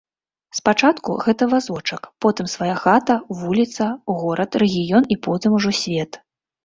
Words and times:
Спачатку 0.59 1.17
гэта 1.25 1.47
вазочак, 1.51 2.07
потым 2.25 2.49
свая 2.53 2.75
хата, 2.85 3.17
вуліца, 3.43 3.91
горад, 4.23 4.51
рэгіён 4.65 5.03
і 5.17 5.19
потым 5.29 5.51
ужо 5.59 5.71
свет. 5.83 6.11